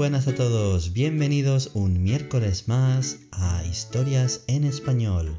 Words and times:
buenas 0.00 0.28
a 0.28 0.34
todos, 0.34 0.94
bienvenidos 0.94 1.72
un 1.74 2.02
miércoles 2.02 2.68
más 2.68 3.18
a 3.32 3.62
Historias 3.66 4.44
en 4.46 4.64
Español. 4.64 5.36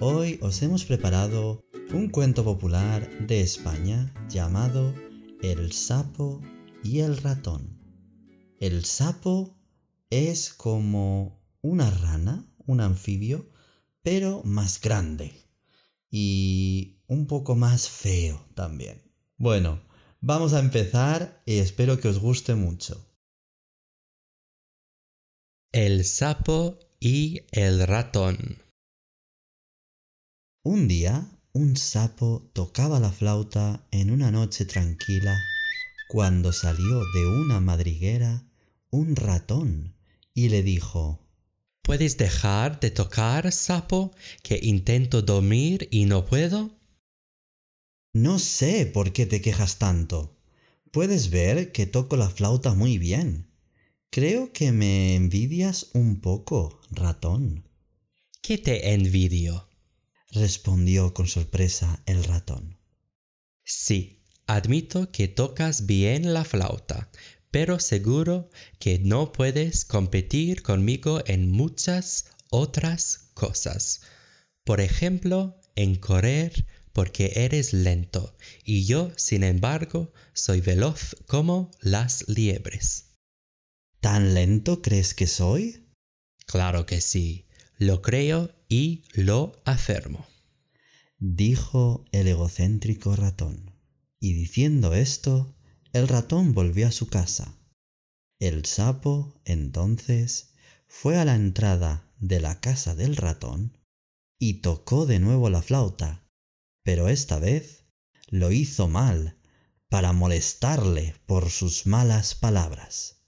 Hoy 0.00 0.38
os 0.40 0.62
hemos 0.62 0.86
preparado 0.86 1.62
un 1.92 2.08
cuento 2.08 2.42
popular 2.42 3.06
de 3.26 3.42
España 3.42 4.14
llamado 4.30 4.94
El 5.42 5.72
sapo 5.72 6.40
y 6.82 7.00
el 7.00 7.18
ratón. 7.18 7.78
El 8.60 8.86
sapo 8.86 9.54
es 10.08 10.54
como 10.54 11.38
una 11.60 11.90
rana, 11.90 12.46
un 12.64 12.80
anfibio, 12.80 13.50
pero 14.02 14.40
más 14.44 14.80
grande 14.80 15.34
y 16.10 16.96
un 17.08 17.26
poco 17.26 17.56
más 17.56 17.90
feo 17.90 18.42
también. 18.54 19.02
Bueno, 19.36 19.82
vamos 20.22 20.54
a 20.54 20.60
empezar 20.60 21.42
y 21.44 21.58
espero 21.58 22.00
que 22.00 22.08
os 22.08 22.20
guste 22.20 22.54
mucho. 22.54 23.10
El 25.76 26.04
sapo 26.04 26.78
y 27.00 27.40
el 27.50 27.84
ratón. 27.84 28.62
Un 30.62 30.86
día, 30.86 31.26
un 31.52 31.76
sapo 31.76 32.48
tocaba 32.52 33.00
la 33.00 33.10
flauta 33.10 33.84
en 33.90 34.12
una 34.12 34.30
noche 34.30 34.66
tranquila 34.66 35.34
cuando 36.06 36.52
salió 36.52 37.00
de 37.12 37.26
una 37.26 37.58
madriguera 37.58 38.44
un 38.92 39.16
ratón 39.16 39.96
y 40.32 40.48
le 40.48 40.62
dijo 40.62 41.18
¿Puedes 41.82 42.18
dejar 42.18 42.78
de 42.78 42.92
tocar, 42.92 43.50
sapo, 43.50 44.12
que 44.44 44.60
intento 44.62 45.22
dormir 45.22 45.88
y 45.90 46.04
no 46.04 46.24
puedo? 46.24 46.70
No 48.12 48.38
sé 48.38 48.86
por 48.86 49.12
qué 49.12 49.26
te 49.26 49.40
quejas 49.40 49.78
tanto. 49.78 50.36
Puedes 50.92 51.30
ver 51.30 51.72
que 51.72 51.86
toco 51.86 52.16
la 52.16 52.30
flauta 52.30 52.74
muy 52.74 52.96
bien. 52.96 53.48
Creo 54.14 54.52
que 54.52 54.70
me 54.70 55.16
envidias 55.16 55.88
un 55.92 56.20
poco, 56.20 56.80
ratón. 56.92 57.68
¿Qué 58.42 58.58
te 58.58 58.92
envidio? 58.94 59.68
respondió 60.30 61.12
con 61.12 61.26
sorpresa 61.26 62.00
el 62.06 62.22
ratón. 62.22 62.78
Sí, 63.64 64.22
admito 64.46 65.10
que 65.10 65.26
tocas 65.26 65.86
bien 65.86 66.32
la 66.32 66.44
flauta, 66.44 67.10
pero 67.50 67.80
seguro 67.80 68.50
que 68.78 69.00
no 69.00 69.32
puedes 69.32 69.84
competir 69.84 70.62
conmigo 70.62 71.20
en 71.26 71.50
muchas 71.50 72.26
otras 72.50 73.30
cosas. 73.34 74.02
Por 74.62 74.80
ejemplo, 74.80 75.60
en 75.74 75.96
correr 75.96 76.64
porque 76.92 77.32
eres 77.34 77.72
lento 77.72 78.36
y 78.64 78.84
yo, 78.84 79.10
sin 79.16 79.42
embargo, 79.42 80.12
soy 80.34 80.60
veloz 80.60 81.16
como 81.26 81.72
las 81.80 82.28
liebres. 82.28 83.13
¿Tan 84.04 84.34
lento 84.34 84.82
crees 84.82 85.14
que 85.14 85.26
soy? 85.26 85.88
Claro 86.44 86.84
que 86.84 87.00
sí, 87.00 87.46
lo 87.78 88.02
creo 88.02 88.54
y 88.68 89.02
lo 89.14 89.62
afirmo. 89.64 90.26
Dijo 91.18 92.04
el 92.12 92.28
egocéntrico 92.28 93.16
ratón. 93.16 93.70
Y 94.20 94.34
diciendo 94.34 94.92
esto, 94.92 95.56
el 95.94 96.06
ratón 96.06 96.52
volvió 96.52 96.86
a 96.86 96.92
su 96.92 97.08
casa. 97.08 97.56
El 98.38 98.66
sapo, 98.66 99.40
entonces, 99.46 100.50
fue 100.86 101.16
a 101.16 101.24
la 101.24 101.34
entrada 101.34 102.06
de 102.18 102.40
la 102.40 102.60
casa 102.60 102.94
del 102.94 103.16
ratón 103.16 103.78
y 104.38 104.60
tocó 104.60 105.06
de 105.06 105.18
nuevo 105.18 105.48
la 105.48 105.62
flauta, 105.62 106.28
pero 106.82 107.08
esta 107.08 107.38
vez 107.38 107.84
lo 108.28 108.52
hizo 108.52 108.86
mal 108.86 109.38
para 109.88 110.12
molestarle 110.12 111.14
por 111.24 111.48
sus 111.48 111.86
malas 111.86 112.34
palabras. 112.34 113.23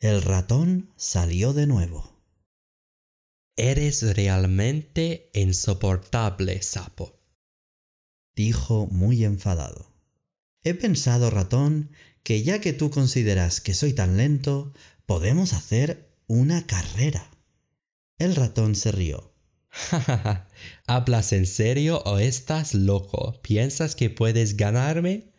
El 0.00 0.22
ratón 0.22 0.94
salió 0.96 1.52
de 1.52 1.66
nuevo. 1.66 2.10
Eres 3.54 4.16
realmente 4.16 5.30
insoportable, 5.34 6.62
sapo, 6.62 7.20
dijo 8.34 8.86
muy 8.86 9.24
enfadado. 9.24 9.92
He 10.62 10.72
pensado, 10.72 11.28
ratón, 11.28 11.90
que 12.22 12.42
ya 12.42 12.62
que 12.62 12.72
tú 12.72 12.88
consideras 12.88 13.60
que 13.60 13.74
soy 13.74 13.92
tan 13.92 14.16
lento, 14.16 14.72
podemos 15.04 15.52
hacer 15.52 16.16
una 16.26 16.66
carrera. 16.66 17.30
El 18.16 18.36
ratón 18.36 18.76
se 18.76 18.92
rió. 18.92 19.34
¿Hablas 20.86 21.34
en 21.34 21.44
serio 21.44 22.02
o 22.06 22.16
estás 22.16 22.72
loco? 22.72 23.38
¿Piensas 23.42 23.96
que 23.96 24.08
puedes 24.08 24.56
ganarme? 24.56 25.34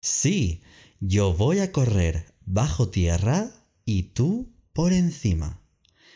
Sí, 0.00 0.62
yo 1.00 1.34
voy 1.34 1.58
a 1.58 1.72
correr 1.72 2.32
bajo 2.46 2.88
tierra 2.88 3.58
y 3.84 4.14
tú 4.14 4.52
por 4.72 4.92
encima. 4.92 5.62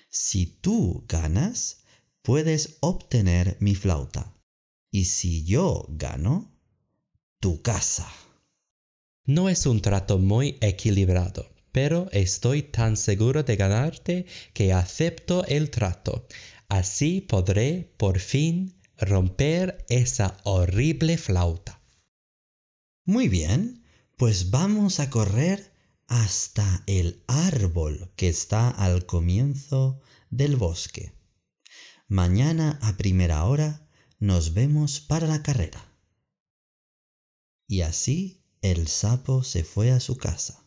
Si 0.09 0.47
tú 0.47 1.05
ganas, 1.09 1.79
puedes 2.23 2.79
obtener 2.81 3.57
mi 3.61 3.75
flauta. 3.75 4.33
Y 4.91 5.05
si 5.05 5.45
yo 5.45 5.87
gano, 5.91 6.51
tu 7.41 7.63
casa. 7.63 8.11
No 9.25 9.49
es 9.49 9.67
un 9.67 9.83
trato 9.83 10.19
muy 10.19 10.57
equilibrado, 10.61 11.51
pero 11.73 12.09
estoy 12.13 12.63
tan 12.63 12.97
seguro 12.97 13.43
de 13.43 13.57
ganarte 13.57 14.27
que 14.55 14.73
acepto 14.73 15.45
el 15.45 15.71
trato. 15.71 16.27
Así 16.69 17.21
podré 17.21 17.93
por 17.97 18.19
fin 18.19 18.81
romper 18.99 19.85
esa 19.89 20.39
horrible 20.45 21.19
flauta. 21.19 21.81
Muy 23.05 23.29
bien, 23.29 23.85
pues 24.17 24.51
vamos 24.51 25.01
a 25.01 25.11
correr 25.11 25.76
hasta 26.09 26.83
el 26.87 27.25
árbol 27.27 28.13
que 28.17 28.29
está 28.29 28.71
al 28.71 29.07
comienzo 29.07 30.01
del 30.31 30.57
bosque. 30.57 31.13
Mañana 32.09 32.79
a 32.83 32.97
primera 32.97 33.45
hora 33.45 33.89
nos 34.19 34.55
vemos 34.55 35.01
para 35.01 35.27
la 35.27 35.43
carrera. 35.43 35.85
Y 37.69 37.81
así 37.81 38.45
el 38.63 38.87
sapo 38.87 39.43
se 39.43 39.65
fue 39.65 39.91
a 39.91 40.01
su 40.01 40.17
casa. 40.17 40.65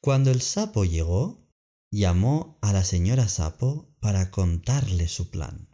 Cuando 0.00 0.30
el 0.30 0.40
sapo 0.40 0.84
llegó, 0.84 1.46
llamó 1.90 2.58
a 2.62 2.72
la 2.72 2.84
señora 2.84 3.28
sapo 3.28 3.94
para 4.00 4.30
contarle 4.30 5.08
su 5.08 5.30
plan. 5.30 5.68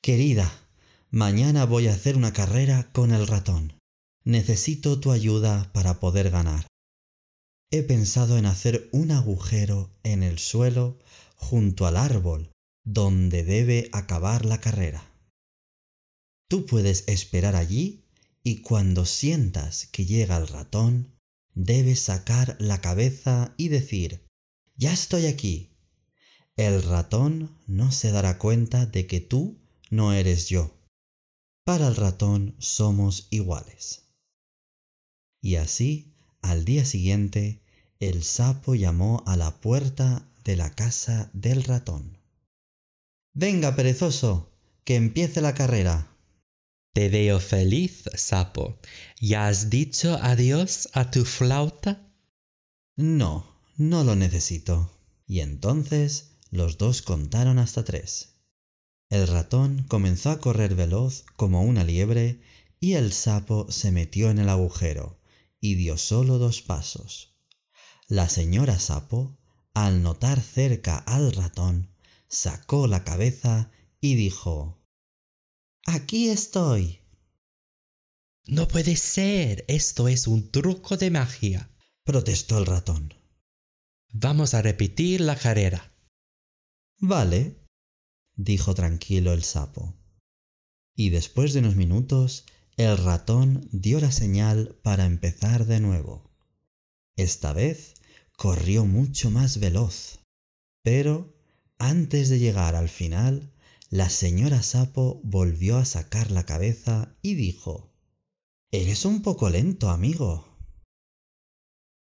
Querida, 0.00 0.50
mañana 1.10 1.66
voy 1.66 1.88
a 1.88 1.94
hacer 1.94 2.16
una 2.16 2.32
carrera 2.32 2.90
con 2.92 3.10
el 3.10 3.26
ratón. 3.26 3.76
Necesito 4.24 5.00
tu 5.00 5.10
ayuda 5.10 5.72
para 5.72 5.98
poder 5.98 6.30
ganar 6.30 6.66
he 7.70 7.82
pensado 7.82 8.38
en 8.38 8.46
hacer 8.46 8.88
un 8.92 9.10
agujero 9.10 9.90
en 10.02 10.22
el 10.22 10.38
suelo 10.38 10.98
junto 11.36 11.86
al 11.86 11.96
árbol 11.96 12.50
donde 12.84 13.42
debe 13.42 13.88
acabar 13.92 14.44
la 14.44 14.60
carrera. 14.60 15.12
Tú 16.48 16.66
puedes 16.66 17.04
esperar 17.08 17.56
allí 17.56 18.04
y 18.44 18.62
cuando 18.62 19.04
sientas 19.04 19.86
que 19.86 20.06
llega 20.06 20.36
el 20.36 20.46
ratón, 20.46 21.12
debes 21.54 22.00
sacar 22.00 22.56
la 22.60 22.80
cabeza 22.80 23.54
y 23.56 23.68
decir, 23.68 24.24
ya 24.76 24.92
estoy 24.92 25.26
aquí. 25.26 25.72
El 26.56 26.82
ratón 26.84 27.58
no 27.66 27.90
se 27.90 28.12
dará 28.12 28.38
cuenta 28.38 28.86
de 28.86 29.06
que 29.08 29.20
tú 29.20 29.58
no 29.90 30.12
eres 30.12 30.48
yo. 30.48 30.72
Para 31.64 31.88
el 31.88 31.96
ratón 31.96 32.54
somos 32.60 33.26
iguales. 33.30 34.04
Y 35.40 35.56
así 35.56 36.15
al 36.50 36.64
día 36.64 36.84
siguiente, 36.84 37.60
el 37.98 38.22
sapo 38.22 38.74
llamó 38.74 39.24
a 39.26 39.36
la 39.36 39.60
puerta 39.60 40.28
de 40.44 40.56
la 40.56 40.74
casa 40.74 41.28
del 41.32 41.64
ratón. 41.64 42.18
Venga, 43.34 43.74
perezoso, 43.74 44.52
que 44.84 44.94
empiece 44.94 45.40
la 45.40 45.54
carrera. 45.54 46.08
Te 46.92 47.08
veo 47.08 47.40
feliz, 47.40 48.04
sapo. 48.14 48.78
¿Ya 49.20 49.48
has 49.48 49.70
dicho 49.70 50.18
adiós 50.22 50.88
a 50.92 51.10
tu 51.10 51.24
flauta? 51.24 52.06
No, 52.96 53.46
no 53.76 54.04
lo 54.04 54.14
necesito. 54.14 54.90
Y 55.26 55.40
entonces 55.40 56.30
los 56.50 56.78
dos 56.78 57.02
contaron 57.02 57.58
hasta 57.58 57.84
tres. 57.84 58.36
El 59.10 59.26
ratón 59.26 59.84
comenzó 59.88 60.30
a 60.30 60.40
correr 60.40 60.74
veloz 60.74 61.24
como 61.36 61.62
una 61.62 61.82
liebre 61.82 62.40
y 62.78 62.92
el 62.92 63.12
sapo 63.12 63.70
se 63.70 63.90
metió 63.90 64.30
en 64.30 64.38
el 64.38 64.48
agujero 64.48 65.18
y 65.60 65.74
dio 65.74 65.96
solo 65.98 66.38
dos 66.38 66.62
pasos. 66.62 67.36
La 68.08 68.28
señora 68.28 68.78
sapo, 68.78 69.38
al 69.74 70.02
notar 70.02 70.40
cerca 70.40 70.98
al 70.98 71.32
ratón, 71.32 71.90
sacó 72.28 72.86
la 72.86 73.04
cabeza 73.04 73.70
y 74.00 74.14
dijo 74.14 74.82
Aquí 75.86 76.28
estoy. 76.28 77.00
No 78.46 78.68
puede 78.68 78.96
ser. 78.96 79.64
Esto 79.68 80.08
es 80.08 80.26
un 80.26 80.50
truco 80.50 80.96
de 80.96 81.10
magia. 81.10 81.70
protestó 82.04 82.58
el 82.58 82.66
ratón. 82.66 83.14
Vamos 84.12 84.54
a 84.54 84.62
repetir 84.62 85.20
la 85.20 85.36
carrera. 85.36 85.92
Vale, 86.98 87.66
dijo 88.34 88.74
tranquilo 88.74 89.32
el 89.32 89.42
sapo. 89.42 89.94
Y 90.94 91.10
después 91.10 91.52
de 91.52 91.58
unos 91.60 91.76
minutos 91.76 92.46
el 92.76 92.98
ratón 92.98 93.68
dio 93.72 94.00
la 94.00 94.12
señal 94.12 94.78
para 94.82 95.06
empezar 95.06 95.64
de 95.64 95.80
nuevo. 95.80 96.30
Esta 97.16 97.54
vez 97.54 97.94
corrió 98.36 98.84
mucho 98.84 99.30
más 99.30 99.58
veloz. 99.58 100.20
Pero 100.82 101.34
antes 101.78 102.28
de 102.28 102.38
llegar 102.38 102.74
al 102.74 102.90
final, 102.90 103.50
la 103.88 104.10
señora 104.10 104.62
Sapo 104.62 105.20
volvió 105.24 105.78
a 105.78 105.86
sacar 105.86 106.30
la 106.30 106.44
cabeza 106.44 107.16
y 107.22 107.34
dijo 107.34 107.94
Eres 108.70 109.06
un 109.06 109.22
poco 109.22 109.48
lento, 109.48 109.88
amigo. 109.88 110.46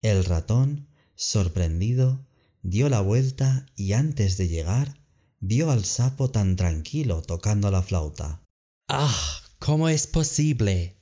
El 0.01 0.25
ratón, 0.25 0.89
sorprendido, 1.15 2.27
dio 2.63 2.89
la 2.89 3.03
vuelta 3.03 3.67
y 3.77 3.93
antes 3.93 4.39
de 4.39 4.49
llegar 4.49 4.99
vio 5.39 5.71
al 5.71 5.85
sapo 5.85 6.31
tan 6.31 6.57
tranquilo 6.57 7.21
tocando 7.21 7.71
la 7.71 7.83
flauta. 7.83 8.43
¡Ah! 8.89 9.42
¿Cómo 9.65 9.89
es 9.89 10.09
posible? 10.09 11.01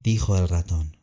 dijo 0.00 0.36
el 0.36 0.48
ratón. 0.48 0.96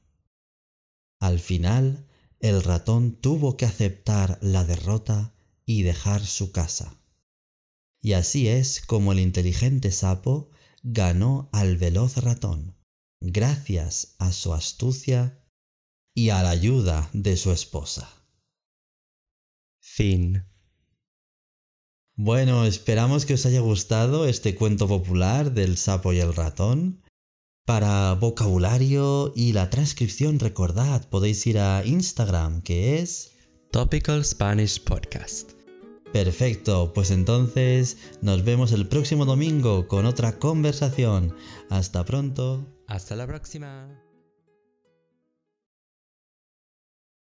Al 1.21 1.39
final, 1.39 2.05
el 2.41 2.61
ratón 2.61 3.15
tuvo 3.21 3.55
que 3.55 3.63
aceptar 3.63 4.37
la 4.41 4.65
derrota 4.65 5.33
y 5.65 5.83
dejar 5.83 6.25
su 6.25 6.51
casa. 6.51 6.99
Y 8.01 8.11
así 8.11 8.49
es 8.49 8.81
como 8.85 9.13
el 9.13 9.19
inteligente 9.19 9.93
sapo 9.93 10.49
ganó 10.83 11.47
al 11.53 11.77
veloz 11.77 12.17
ratón, 12.17 12.75
gracias 13.21 14.15
a 14.19 14.33
su 14.33 14.53
astucia 14.53 15.41
y 16.13 16.31
a 16.31 16.43
la 16.43 16.49
ayuda 16.49 17.09
de 17.13 17.37
su 17.37 17.53
esposa. 17.53 18.11
Fin. 19.79 20.43
Bueno, 22.19 22.65
esperamos 22.65 23.27
que 23.27 23.35
os 23.35 23.45
haya 23.45 23.59
gustado 23.59 24.25
este 24.25 24.55
cuento 24.55 24.87
popular 24.87 25.51
del 25.51 25.77
sapo 25.77 26.13
y 26.13 26.19
el 26.19 26.33
ratón. 26.33 27.03
Para 27.63 28.15
vocabulario 28.15 29.31
y 29.35 29.53
la 29.53 29.69
transcripción 29.69 30.39
recordad, 30.39 31.07
podéis 31.09 31.45
ir 31.45 31.59
a 31.59 31.85
Instagram, 31.85 32.63
que 32.63 32.97
es 32.97 33.33
Topical 33.71 34.25
Spanish 34.25 34.83
Podcast. 34.83 35.51
Perfecto, 36.11 36.91
pues 36.91 37.11
entonces 37.11 37.97
nos 38.23 38.43
vemos 38.43 38.71
el 38.71 38.87
próximo 38.87 39.25
domingo 39.25 39.87
con 39.87 40.07
otra 40.07 40.39
conversación. 40.39 41.35
Hasta 41.69 42.03
pronto. 42.03 42.65
Hasta 42.87 43.15
la 43.15 43.27
próxima. 43.27 44.06